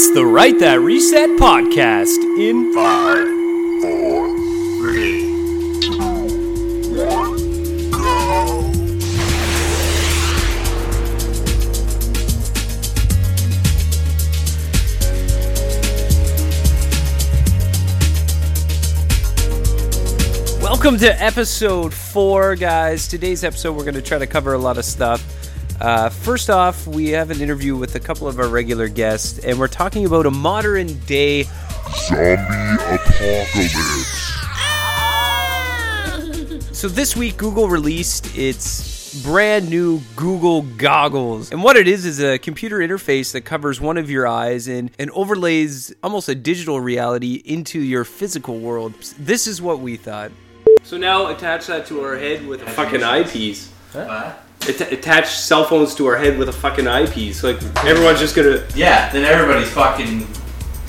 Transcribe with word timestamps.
It's 0.00 0.14
the 0.14 0.24
Write 0.24 0.60
That 0.60 0.78
Reset 0.78 1.30
podcast 1.40 2.22
in 2.38 2.72
Five, 2.72 3.26
four, 3.82 4.28
three, 4.78 5.22
two, 5.80 5.98
one, 6.94 7.90
go! 7.90 8.62
Welcome 20.62 20.98
to 20.98 21.10
episode 21.20 21.92
four, 21.92 22.54
guys. 22.54 23.08
Today's 23.08 23.42
episode, 23.42 23.72
we're 23.72 23.82
going 23.82 23.94
to 23.94 24.02
try 24.02 24.18
to 24.18 24.28
cover 24.28 24.54
a 24.54 24.58
lot 24.58 24.78
of 24.78 24.84
stuff. 24.84 25.37
Uh, 25.80 26.08
first 26.08 26.50
off, 26.50 26.86
we 26.88 27.10
have 27.10 27.30
an 27.30 27.40
interview 27.40 27.76
with 27.76 27.94
a 27.94 28.00
couple 28.00 28.26
of 28.26 28.40
our 28.40 28.48
regular 28.48 28.88
guests, 28.88 29.38
and 29.38 29.58
we're 29.58 29.68
talking 29.68 30.06
about 30.06 30.26
a 30.26 30.30
modern 30.30 30.98
day. 31.00 31.44
Zombie 32.08 32.82
apocalypse. 32.90 34.24
So, 36.76 36.88
this 36.88 37.16
week, 37.16 37.36
Google 37.36 37.68
released 37.68 38.36
its 38.36 39.22
brand 39.22 39.70
new 39.70 40.00
Google 40.16 40.62
Goggles. 40.62 41.52
And 41.52 41.62
what 41.62 41.76
it 41.76 41.86
is 41.88 42.04
is 42.04 42.20
a 42.20 42.38
computer 42.38 42.78
interface 42.78 43.32
that 43.32 43.42
covers 43.42 43.80
one 43.80 43.98
of 43.98 44.10
your 44.10 44.26
eyes 44.26 44.68
and, 44.68 44.90
and 44.98 45.10
overlays 45.12 45.94
almost 46.02 46.28
a 46.28 46.34
digital 46.34 46.80
reality 46.80 47.34
into 47.44 47.80
your 47.80 48.04
physical 48.04 48.58
world. 48.58 48.94
This 49.18 49.46
is 49.46 49.62
what 49.62 49.78
we 49.78 49.96
thought. 49.96 50.32
So, 50.82 50.96
now 50.96 51.28
attach 51.28 51.68
that 51.68 51.86
to 51.86 52.00
our 52.02 52.16
head 52.16 52.46
with 52.46 52.62
a 52.62 52.66
fucking 52.66 53.04
eyepiece. 53.04 53.70
What? 53.92 54.47
Att- 54.66 54.92
attach 54.92 55.28
cell 55.28 55.64
phones 55.64 55.94
to 55.96 56.06
our 56.06 56.16
head 56.16 56.36
with 56.38 56.48
a 56.48 56.52
fucking 56.52 56.86
eyepiece. 56.86 57.42
Like 57.42 57.62
everyone's 57.84 58.18
just 58.18 58.34
gonna. 58.36 58.64
Yeah, 58.74 59.10
then 59.12 59.24
everybody's 59.24 59.70
fucking 59.70 60.26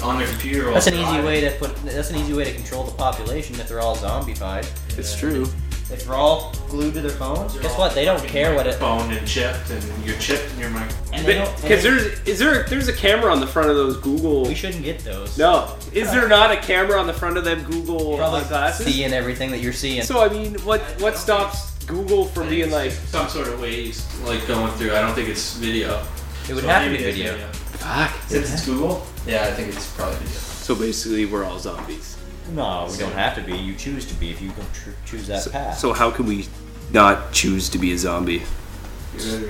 on 0.03 0.17
their 0.17 0.27
computer. 0.27 0.67
all 0.67 0.73
That's 0.73 0.87
an 0.87 0.95
easy 0.95 1.21
way 1.21 1.41
to 1.41 1.51
put. 1.51 1.75
That's 1.83 2.09
an 2.09 2.17
easy 2.17 2.33
way 2.33 2.43
to 2.45 2.53
control 2.53 2.83
the 2.83 2.91
population 2.93 3.55
if 3.59 3.67
they're 3.67 3.79
all 3.81 3.95
zombified. 3.95 4.67
It's 4.97 5.15
true. 5.17 5.47
If 5.91 6.05
they're 6.05 6.13
all 6.15 6.53
glued 6.67 6.93
to 6.95 7.01
their 7.01 7.09
phones, 7.09 7.57
guess 7.57 7.75
what? 7.75 7.95
They 7.95 8.05
don't 8.05 8.23
care 8.27 8.53
what 8.53 8.67
it. 8.67 8.75
Phone 8.75 9.11
and 9.11 9.25
chipped, 9.27 9.71
and 9.71 9.83
you're 10.05 10.15
chipped, 10.17 10.47
and 10.51 10.59
you're 10.59 10.69
like, 10.69 10.87
And 11.13 11.25
they 11.25 11.33
don't. 11.33 11.49
Because 11.61 11.81
they- 11.81 11.89
there's 11.89 12.19
is 12.27 12.37
there 12.37 12.63
there's 12.69 12.87
a 12.89 12.93
camera 12.93 13.31
on 13.31 13.39
the 13.39 13.47
front 13.47 13.69
of 13.71 13.75
those 13.75 13.97
Google. 13.97 14.43
we 14.45 14.53
shouldn't 14.53 14.83
get 14.83 14.99
those. 14.99 15.35
No, 15.37 15.75
is 15.91 16.11
there 16.11 16.27
not 16.27 16.51
a 16.51 16.57
camera 16.57 16.99
on 16.99 17.07
the 17.07 17.13
front 17.13 17.37
of 17.37 17.43
them 17.43 17.63
Google 17.63 18.17
Probably 18.17 18.41
glasses? 18.41 18.85
seeing 18.85 19.13
everything 19.13 19.49
that 19.51 19.61
you're 19.61 19.73
seeing. 19.73 20.03
So 20.03 20.21
I 20.23 20.29
mean, 20.29 20.55
what 20.63 20.81
what 20.99 21.17
stops 21.17 21.68
Google 21.89 22.25
for 22.25 22.43
I 22.43 22.49
being 22.49 22.71
like? 22.71 22.91
some 22.91 23.27
sort 23.27 23.47
of 23.47 23.59
ways 23.59 24.05
like 24.23 24.45
going 24.47 24.71
through. 24.73 24.93
I 24.93 25.01
don't 25.01 25.15
think 25.15 25.27
it's 25.27 25.55
video. 25.55 26.01
it 26.47 26.53
would 26.53 26.63
So 26.63 26.69
have 26.69 26.83
to 26.85 26.89
be 26.91 26.97
maybe 26.97 27.09
it's 27.09 27.17
video. 27.17 27.47
Fuck. 27.51 28.11
Since 28.27 28.53
it's 28.53 28.65
Google, 28.65 29.05
yeah, 29.25 29.43
I 29.45 29.51
think 29.53 29.69
it's 29.69 29.91
probably 29.95 30.15
video. 30.17 30.31
So 30.31 30.75
basically, 30.75 31.25
we're 31.25 31.43
all 31.43 31.57
zombies. 31.59 32.15
No, 32.53 32.87
we 32.91 32.97
don't 32.97 33.11
have 33.13 33.35
to 33.35 33.41
be. 33.41 33.57
You 33.57 33.73
choose 33.75 34.05
to 34.05 34.13
be 34.15 34.29
if 34.29 34.39
you 34.41 34.49
can 34.51 34.63
tr- 34.73 34.89
choose 35.05 35.27
that 35.27 35.41
So, 35.43 35.51
path. 35.51 35.77
so 35.79 35.93
how 35.93 36.11
can 36.11 36.25
we 36.27 36.47
not 36.91 37.31
choose 37.33 37.69
to 37.69 37.77
be 37.79 37.91
a 37.93 37.97
zombie? 37.97 38.43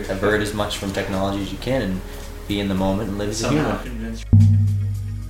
Avert 0.10 0.42
as 0.42 0.54
much 0.54 0.78
from 0.78 0.92
technology 0.94 1.42
as 1.44 1.52
you 1.52 1.58
can 1.60 1.82
and 1.82 2.02
be 2.48 2.60
in 2.62 2.68
the 2.70 2.74
moment 2.76 3.10
and 3.10 3.18
live 3.18 3.30
as 3.30 3.42
a 3.42 3.46
Somehow 3.46 3.78
human. 3.84 4.18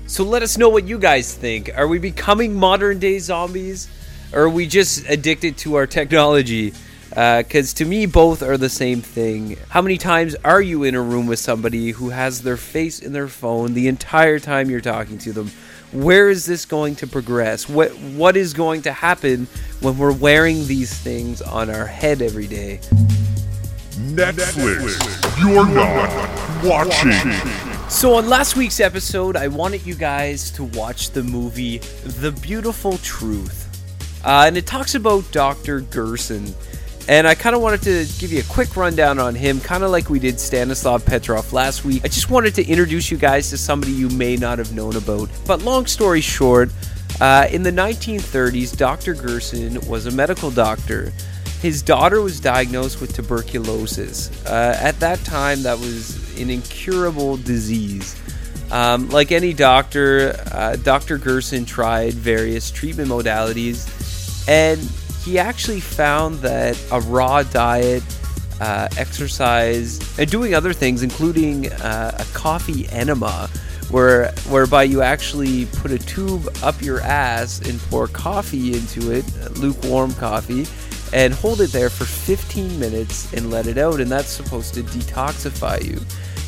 So 0.08 0.24
let 0.24 0.42
us 0.44 0.58
know 0.58 0.70
what 0.70 0.88
you 0.88 0.98
guys 1.00 1.34
think. 1.36 1.72
Are 1.76 1.88
we 1.88 1.98
becoming 2.00 2.54
modern 2.56 3.00
day 3.00 3.18
zombies? 3.20 3.90
Or 4.32 4.44
are 4.44 4.50
we 4.50 4.68
just 4.68 5.08
addicted 5.10 5.58
to 5.60 5.76
our 5.76 5.88
technology? 5.88 6.74
Because 7.10 7.74
to 7.76 7.86
me, 7.86 8.06
both 8.06 8.42
are 8.42 8.58
the 8.58 8.70
same 8.70 9.02
thing. 9.02 9.58
How 9.70 9.82
many 9.82 9.98
times 9.98 10.36
are 10.44 10.62
you 10.62 10.84
in 10.84 10.96
a 10.96 11.02
room 11.02 11.28
with 11.28 11.40
somebody 11.40 11.92
who 11.92 12.10
has 12.10 12.42
their 12.42 12.58
face 12.58 13.00
in 13.00 13.14
their 13.14 13.28
phone 13.28 13.74
the 13.74 13.88
entire 13.88 14.40
time 14.40 14.70
you're 14.70 14.82
talking 14.82 15.18
to 15.20 15.34
them? 15.34 15.52
Where 15.92 16.30
is 16.30 16.46
this 16.46 16.66
going 16.66 16.96
to 16.98 17.08
progress? 17.08 17.68
What 17.68 17.92
What 17.98 18.38
is 18.38 18.53
going 18.53 18.84
to 18.84 18.92
happen 18.92 19.48
when 19.81 19.98
we're 19.98 20.14
wearing 20.14 20.68
these 20.68 20.94
things 20.94 21.42
on 21.42 21.69
our 21.69 21.86
head 21.86 22.22
every 22.22 22.48
day? 22.48 22.80
Netflix, 24.00 24.98
you're 25.40 25.68
not 25.68 26.64
watching. 26.64 27.90
So, 27.90 28.14
on 28.14 28.30
last 28.30 28.56
week's 28.56 28.80
episode, 28.80 29.36
I 29.36 29.48
wanted 29.48 29.86
you 29.86 29.96
guys 29.96 30.52
to 30.52 30.64
watch 30.64 31.09
the 31.09 31.24
movie 31.24 31.80
The 31.80 32.31
Beautiful 32.31 33.00
Truth. 33.00 33.66
Uh, 34.24 34.44
and 34.46 34.58
it 34.58 34.68
talks 34.68 34.94
about 34.96 35.30
Dr. 35.31 35.81
Gerson. 35.81 36.53
And 37.09 37.28
I 37.28 37.34
kind 37.34 37.56
of 37.56 37.64
wanted 37.64 37.81
to 37.81 38.06
give 38.20 38.31
you 38.31 38.40
a 38.40 38.44
quick 38.44 38.78
rundown 38.78 39.18
on 39.18 39.34
him, 39.34 39.59
kind 39.59 39.84
of 39.84 39.90
like 39.90 40.12
we 40.12 40.20
did 40.20 40.40
Stanislav 40.40 41.03
Petrov 41.03 41.52
last 41.52 41.84
week. 41.84 42.06
I 42.06 42.08
just 42.08 42.30
wanted 42.30 42.53
to 42.53 42.68
introduce 42.68 43.09
you 43.09 43.18
guys 43.18 43.50
to 43.50 43.58
somebody 43.58 43.94
you 43.94 44.09
may 44.09 44.36
not 44.36 44.59
have 44.59 44.75
known 44.75 44.96
about. 44.96 45.28
But 45.48 45.64
long 45.64 45.88
story 45.88 46.22
short, 46.22 46.69
uh, 47.19 47.48
in 47.50 47.64
the 47.64 47.72
1930s, 47.72 48.78
Dr. 48.78 49.16
Gerson 49.16 49.81
was 49.90 50.06
a 50.06 50.12
medical 50.12 50.52
doctor. 50.52 51.12
His 51.62 51.81
daughter 51.81 52.22
was 52.22 52.40
diagnosed 52.40 53.02
with 53.02 53.16
tuberculosis. 53.16 54.30
Uh, 54.46 54.78
at 54.80 55.00
that 55.00 55.18
time, 55.25 55.64
that 55.64 55.80
was 55.80 56.40
an 56.40 56.52
incurable 56.52 57.38
disease. 57.38 58.16
Um, 58.69 59.09
like 59.09 59.31
any 59.31 59.53
doctor, 59.53 60.40
uh, 60.52 60.75
Dr. 60.75 61.18
Gerson 61.18 61.66
tried 61.66 62.14
various 62.14 62.69
treatment 62.69 63.09
modalities, 63.09 64.48
and 64.48 64.80
he 65.24 65.38
actually 65.38 65.80
found 65.80 66.35
that 66.40 66.81
a 66.91 67.02
raw 67.02 67.44
diet, 67.44 68.03
uh, 68.62 68.88
exercise, 68.97 70.00
and 70.18 70.30
doing 70.30 70.53
other 70.53 70.74
things, 70.74 71.03
including 71.03 71.72
uh, 71.74 72.16
a 72.19 72.25
coffee 72.38 72.88
enema, 72.90 73.50
where 73.90 74.31
whereby 74.50 74.84
you 74.84 75.02
actually 75.02 75.66
put 75.68 75.91
a 75.91 76.00
tube 76.00 76.47
up 76.63 76.81
your 76.81 77.02
ass 77.02 77.59
and 77.68 77.80
pour 77.90 78.07
coffee 78.07 78.74
into 78.74 79.12
it, 79.12 79.25
lukewarm 79.57 80.13
coffee, 80.13 80.66
and 81.13 81.34
hold 81.34 81.62
it 81.62 81.72
there 81.72 81.90
for 81.90 82.06
15 82.06 82.80
minutes 82.80 83.31
and 83.34 83.50
let 83.50 83.68
it 83.68 83.78
out, 83.78 84.00
and 84.00 84.09
that's 84.12 84.30
supposed 84.30 84.74
to 84.75 84.84
detoxify 84.84 85.84
you. 85.84 86.00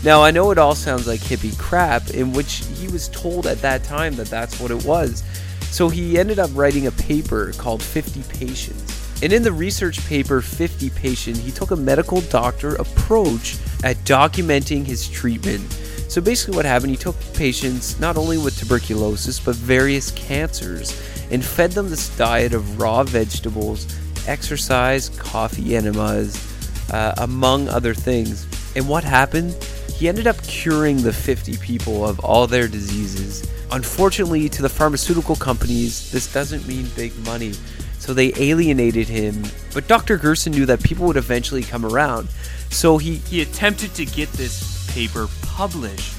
Now, 0.03 0.23
I 0.23 0.31
know 0.31 0.49
it 0.49 0.57
all 0.57 0.73
sounds 0.73 1.07
like 1.07 1.19
hippie 1.19 1.57
crap, 1.59 2.09
in 2.11 2.33
which 2.33 2.63
he 2.79 2.87
was 2.87 3.07
told 3.09 3.45
at 3.45 3.61
that 3.61 3.83
time 3.83 4.15
that 4.15 4.27
that's 4.27 4.59
what 4.59 4.71
it 4.71 4.83
was. 4.83 5.23
So 5.71 5.87
he 5.87 6.19
ended 6.19 6.37
up 6.37 6.49
writing 6.53 6.87
a 6.87 6.91
paper 6.91 7.53
called 7.53 7.81
50 7.81 8.23
Patients. 8.37 9.23
And 9.23 9.31
in 9.31 9.41
the 9.41 9.53
research 9.53 10.05
paper 10.05 10.41
50 10.41 10.89
Patient, 10.89 11.37
he 11.37 11.49
took 11.49 11.71
a 11.71 11.75
medical 11.77 12.19
doctor 12.21 12.75
approach 12.75 13.57
at 13.83 13.95
documenting 14.03 14.85
his 14.85 15.09
treatment. 15.09 15.61
So 16.09 16.19
basically, 16.19 16.57
what 16.57 16.65
happened, 16.65 16.91
he 16.91 16.97
took 16.97 17.15
patients 17.33 17.97
not 18.01 18.17
only 18.17 18.37
with 18.37 18.59
tuberculosis, 18.59 19.39
but 19.39 19.55
various 19.55 20.11
cancers, 20.11 20.91
and 21.31 21.43
fed 21.43 21.71
them 21.71 21.89
this 21.89 22.15
diet 22.17 22.53
of 22.53 22.81
raw 22.81 23.03
vegetables, 23.03 23.87
exercise, 24.27 25.07
coffee 25.07 25.77
enemas, 25.77 26.35
uh, 26.91 27.13
among 27.19 27.69
other 27.69 27.93
things. 27.93 28.45
And 28.75 28.89
what 28.89 29.05
happened? 29.05 29.55
He 30.01 30.09
ended 30.09 30.25
up 30.25 30.41
curing 30.41 30.97
the 30.97 31.13
50 31.13 31.57
people 31.57 32.03
of 32.03 32.19
all 32.21 32.47
their 32.47 32.67
diseases. 32.67 33.47
Unfortunately, 33.69 34.49
to 34.49 34.63
the 34.63 34.67
pharmaceutical 34.67 35.35
companies, 35.35 36.09
this 36.09 36.33
doesn't 36.33 36.67
mean 36.67 36.87
big 36.95 37.15
money, 37.23 37.53
so 37.99 38.11
they 38.11 38.33
alienated 38.35 39.07
him. 39.07 39.43
But 39.75 39.87
Dr. 39.87 40.17
Gerson 40.17 40.53
knew 40.53 40.65
that 40.65 40.81
people 40.81 41.05
would 41.05 41.17
eventually 41.17 41.61
come 41.61 41.85
around, 41.85 42.29
so 42.71 42.97
he, 42.97 43.17
he 43.17 43.43
attempted 43.43 43.93
to 43.93 44.05
get 44.07 44.31
this 44.31 44.91
paper 44.91 45.27
published. 45.43 46.15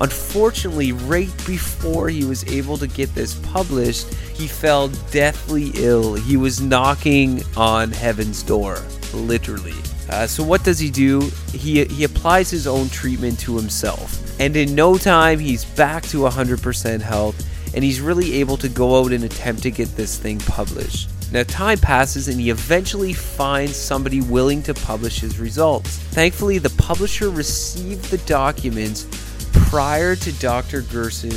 Unfortunately, 0.00 0.92
right 0.92 1.32
before 1.46 2.10
he 2.10 2.26
was 2.26 2.44
able 2.52 2.76
to 2.76 2.86
get 2.86 3.14
this 3.14 3.36
published, 3.36 4.12
he 4.34 4.46
fell 4.46 4.88
deathly 5.12 5.72
ill. 5.76 6.12
He 6.12 6.36
was 6.36 6.60
knocking 6.60 7.42
on 7.56 7.90
heaven's 7.90 8.42
door, 8.42 8.84
literally. 9.14 9.72
Uh, 10.10 10.26
so 10.26 10.44
what 10.44 10.62
does 10.64 10.78
he 10.78 10.90
do? 10.90 11.20
He 11.52 11.84
he 11.84 12.04
applies 12.04 12.50
his 12.50 12.66
own 12.66 12.88
treatment 12.88 13.38
to 13.40 13.56
himself, 13.56 14.38
and 14.40 14.54
in 14.56 14.74
no 14.74 14.98
time 14.98 15.38
he's 15.38 15.64
back 15.64 16.02
to 16.04 16.18
100% 16.18 17.00
health, 17.00 17.74
and 17.74 17.82
he's 17.82 18.00
really 18.00 18.34
able 18.34 18.56
to 18.58 18.68
go 18.68 19.00
out 19.00 19.12
and 19.12 19.24
attempt 19.24 19.62
to 19.62 19.70
get 19.70 19.88
this 19.96 20.18
thing 20.18 20.38
published. 20.40 21.08
Now 21.32 21.42
time 21.44 21.78
passes, 21.78 22.28
and 22.28 22.38
he 22.40 22.50
eventually 22.50 23.12
finds 23.12 23.76
somebody 23.76 24.20
willing 24.20 24.62
to 24.64 24.74
publish 24.74 25.20
his 25.20 25.38
results. 25.38 25.98
Thankfully, 25.98 26.58
the 26.58 26.70
publisher 26.70 27.30
received 27.30 28.04
the 28.10 28.18
documents 28.18 29.06
prior 29.52 30.16
to 30.16 30.32
Dr. 30.34 30.82
Gerson 30.82 31.36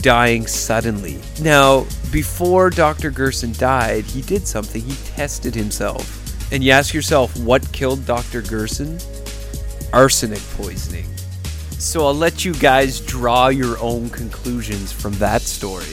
dying 0.00 0.46
suddenly. 0.46 1.18
Now, 1.40 1.86
before 2.12 2.70
Dr. 2.70 3.10
Gerson 3.10 3.52
died, 3.52 4.04
he 4.04 4.22
did 4.22 4.46
something. 4.46 4.82
He 4.82 4.94
tested 5.06 5.54
himself. 5.54 6.17
And 6.50 6.64
you 6.64 6.72
ask 6.72 6.94
yourself, 6.94 7.36
what 7.38 7.70
killed 7.72 8.06
Dr. 8.06 8.40
Gerson? 8.40 8.98
Arsenic 9.92 10.40
poisoning. 10.56 11.04
So 11.72 12.06
I'll 12.06 12.14
let 12.14 12.44
you 12.44 12.54
guys 12.54 13.00
draw 13.00 13.48
your 13.48 13.78
own 13.78 14.10
conclusions 14.10 14.90
from 14.92 15.12
that 15.14 15.42
story. 15.42 15.84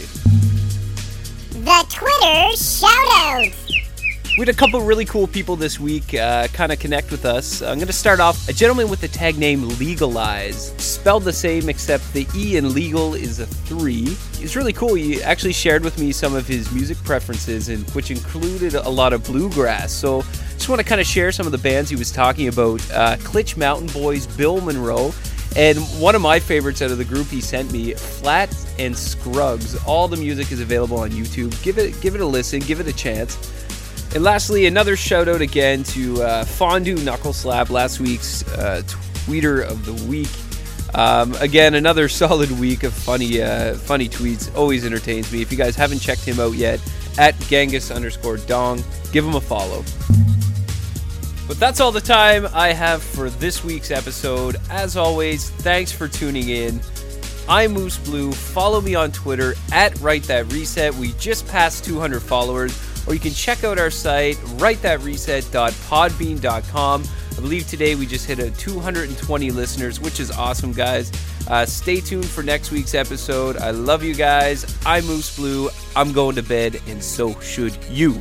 The 1.52 1.86
Twitter 1.90 2.56
shoutouts. 2.56 3.66
We 4.38 4.42
had 4.42 4.50
a 4.50 4.54
couple 4.54 4.82
really 4.82 5.06
cool 5.06 5.28
people 5.28 5.56
this 5.56 5.80
week 5.80 6.14
uh, 6.14 6.48
kind 6.50 6.74
of 6.74 6.80
connect 6.80 7.10
with 7.10 7.24
us. 7.24 7.62
I'm 7.62 7.78
going 7.78 7.88
to 7.88 7.94
start 7.94 8.20
off 8.20 8.50
a 8.50 8.54
gentleman 8.54 8.90
with 8.90 9.00
the 9.00 9.08
tag 9.08 9.38
name 9.38 9.66
Legalize, 9.78 10.74
spelled 10.78 11.24
the 11.24 11.32
same 11.32 11.70
except 11.70 12.12
the 12.12 12.28
E 12.36 12.58
in 12.58 12.74
legal 12.74 13.14
is 13.14 13.40
a 13.40 13.46
three. 13.46 14.18
It's 14.42 14.58
really 14.58 14.74
cool. 14.74 14.96
He 14.96 15.24
actually 15.24 15.54
shared 15.54 15.86
with 15.86 15.98
me 15.98 16.12
some 16.12 16.36
of 16.36 16.46
his 16.48 16.70
music 16.74 16.98
preferences, 17.06 17.70
and 17.70 17.90
which 17.92 18.12
included 18.12 18.74
a 18.74 18.90
lot 18.90 19.14
of 19.14 19.24
bluegrass. 19.24 19.94
So 19.94 20.22
just 20.66 20.72
want 20.72 20.82
to 20.82 20.90
kind 20.90 21.00
of 21.00 21.06
share 21.06 21.32
some 21.32 21.46
of 21.46 21.52
the 21.52 21.60
bands 21.60 21.92
he 21.92 21.96
was 21.96 22.12
talking 22.12 22.48
about. 22.48 22.82
Uh, 22.92 23.18
Mountain 23.56 23.88
Boys, 23.94 24.26
Bill 24.26 24.60
Monroe. 24.62 25.14
And 25.56 25.78
one 26.02 26.16
of 26.16 26.24
my 26.24 26.40
favorites 26.40 26.82
out 26.82 26.90
of 26.90 26.98
the 26.98 27.06
group 27.06 27.28
he 27.28 27.40
sent 27.40 27.72
me, 27.72 27.94
Flatt 27.94 28.50
and 28.80 28.98
Scruggs. 28.98 29.76
All 29.86 30.08
the 30.08 30.18
music 30.18 30.52
is 30.52 30.62
available 30.62 30.98
on 30.98 31.12
YouTube. 31.12 31.52
Give 31.62 31.78
it 31.78 32.02
give 32.02 32.16
it 32.16 32.22
a 32.22 32.26
listen, 32.26 32.62
give 32.62 32.80
it 32.80 32.88
a 32.88 32.94
chance. 32.94 33.38
And 34.16 34.24
lastly, 34.24 34.66
another 34.66 34.96
shout 34.96 35.28
out 35.28 35.40
again 35.40 35.84
to 35.84 36.24
uh, 36.24 36.46
Fondue 36.46 36.96
Knuckle 36.96 37.34
Slap, 37.34 37.70
last 37.70 38.00
week's 38.00 38.42
uh, 38.58 38.82
tweeter 38.88 39.64
of 39.64 39.86
the 39.86 39.94
week. 40.08 40.32
Um, 40.96 41.36
again, 41.36 41.76
another 41.76 42.10
solid 42.10 42.50
week 42.60 42.82
of 42.82 42.92
funny 42.92 43.40
uh, 43.40 43.76
funny 43.76 44.10
tweets. 44.10 44.52
Always 44.58 44.84
entertains 44.84 45.32
me. 45.32 45.44
If 45.44 45.52
you 45.52 45.60
guys 45.60 45.76
haven't 45.76 46.00
checked 46.00 46.26
him 46.26 46.40
out 46.40 46.56
yet, 46.56 46.82
at 47.20 47.40
Genghis 47.42 47.92
underscore 47.92 48.38
Dong, 48.38 48.84
give 49.12 49.24
him 49.24 49.36
a 49.36 49.42
follow. 49.42 49.86
But 51.48 51.60
that's 51.60 51.80
all 51.80 51.92
the 51.92 52.02
time 52.02 52.48
I 52.54 52.74
have 52.74 53.04
for 53.04 53.30
this 53.30 53.64
week's 53.64 53.92
episode. 53.92 54.56
As 54.70 54.98
always, 54.98 55.52
thanks 55.52 55.92
for 55.92 56.08
tuning 56.08 56.50
in. 56.50 56.82
I'm 57.48 57.74
Moose 57.74 58.00
Blue. 58.00 58.32
Follow 58.32 58.82
me 58.82 58.96
on 58.96 59.12
Twitter 59.12 59.54
at 59.72 60.00
Write 60.00 60.24
That 60.24 60.52
Reset. 60.52 60.96
We 60.96 61.12
just 61.14 61.48
passed 61.48 61.86
200 61.86 62.22
followers. 62.22 62.76
Or 63.08 63.14
you 63.14 63.20
can 63.20 63.34
check 63.34 63.64
out 63.64 63.78
our 63.78 63.92
site, 63.92 64.38
writethatreset.podbean.com. 64.58 67.04
I 67.04 67.36
believe 67.42 67.68
today 67.68 67.94
we 67.94 68.08
just 68.08 68.26
hit 68.26 68.40
a 68.40 68.50
220 68.50 69.52
listeners, 69.52 70.00
which 70.00 70.20
is 70.20 70.32
awesome, 70.32 70.72
guys. 70.72 71.12
Uh, 71.48 71.68
stay 71.68 72.02
tuned 72.02 72.26
for 72.26 72.42
next 72.42 72.72
week's 72.72 72.96
episode. 72.96 73.58
I 73.58 73.70
love 73.70 74.04
you 74.04 74.16
guys. 74.16 74.66
I'm 74.86 75.06
Moose 75.06 75.36
Blue. 75.36 75.70
I'm 75.96 76.12
going 76.14 76.36
to 76.38 76.44
bed, 76.44 76.82
and 76.88 77.04
so 77.04 77.40
should 77.42 77.78
you. 77.86 78.20